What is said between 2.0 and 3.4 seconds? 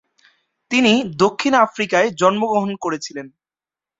জন্মগ্রহণ করেছিলেন।